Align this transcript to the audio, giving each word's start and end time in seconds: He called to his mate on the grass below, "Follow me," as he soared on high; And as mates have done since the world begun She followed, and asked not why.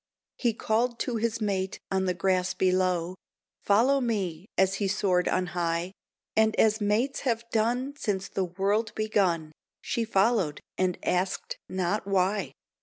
He 0.35 0.53
called 0.55 0.97
to 1.01 1.17
his 1.17 1.39
mate 1.41 1.79
on 1.91 2.05
the 2.05 2.15
grass 2.15 2.55
below, 2.55 3.13
"Follow 3.61 4.01
me," 4.01 4.47
as 4.57 4.73
he 4.81 4.87
soared 4.87 5.27
on 5.27 5.45
high; 5.53 5.91
And 6.35 6.55
as 6.55 6.81
mates 6.81 7.19
have 7.19 7.47
done 7.51 7.95
since 7.95 8.27
the 8.27 8.45
world 8.45 8.95
begun 8.95 9.51
She 9.79 10.03
followed, 10.03 10.59
and 10.75 10.97
asked 11.03 11.59
not 11.69 12.07
why. 12.07 12.51